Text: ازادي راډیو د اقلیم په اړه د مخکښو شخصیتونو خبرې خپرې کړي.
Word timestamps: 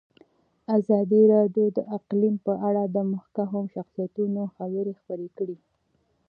ازادي 0.77 1.21
راډیو 1.35 1.65
د 1.77 1.79
اقلیم 1.97 2.35
په 2.45 2.53
اړه 2.67 2.83
د 2.95 2.97
مخکښو 3.11 3.61
شخصیتونو 3.75 4.41
خبرې 4.55 4.93
خپرې 4.99 5.27
کړي. 5.37 5.57